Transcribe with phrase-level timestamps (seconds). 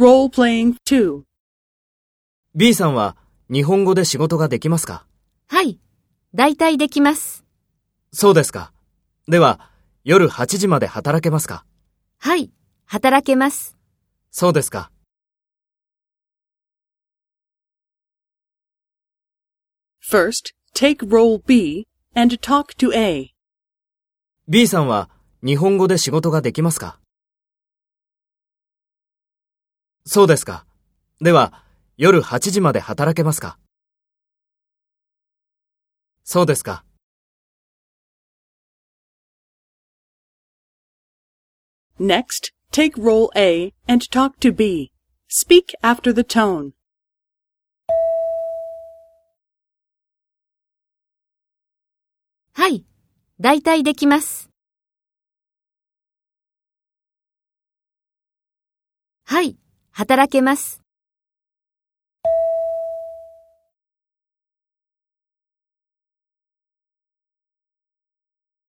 [0.00, 1.24] Role-playing 2.
[2.54, 3.18] B さんは
[3.52, 5.04] 日本語で仕事ができますか？
[5.46, 5.78] はい。
[6.34, 7.44] 大体できます。
[8.10, 8.72] そうですか。
[9.28, 9.68] では、
[10.02, 11.66] 夜8時まで働けますか？
[12.16, 12.50] はい。
[12.86, 13.76] 働けます。
[14.30, 14.90] そうですか。
[20.10, 23.34] First, take role B and talk to A.
[24.48, 25.10] B さんは
[25.44, 26.98] 日本語で仕事ができますか？
[30.04, 30.66] そうですか。
[31.20, 31.64] では、
[31.96, 33.58] 夜8時まで働けますか
[36.24, 36.84] そうですか。
[41.98, 44.90] Next, take role A and talk to B.
[45.28, 46.72] Speak after the tone.
[52.54, 52.84] はい。
[53.38, 54.50] 大体できます。
[59.24, 59.58] はい。
[59.92, 60.79] 働けます。